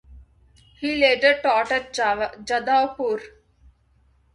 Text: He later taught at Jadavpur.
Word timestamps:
He 0.79 0.95
later 0.95 1.39
taught 1.43 1.71
at 1.71 1.93
Jadavpur. 1.93 3.19